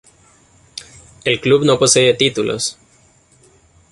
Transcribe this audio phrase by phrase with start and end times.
[1.25, 2.75] El club no posee títulos.